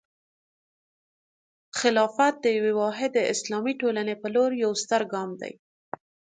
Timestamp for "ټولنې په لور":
3.81-4.49